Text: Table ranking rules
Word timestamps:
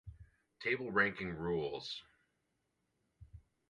Table 0.61 0.89
ranking 0.91 1.29
rules 1.35 2.01